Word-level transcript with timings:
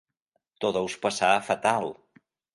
T'ho 0.63 0.71
deus 0.77 0.95
passar 1.03 1.31
fatal. 1.51 1.95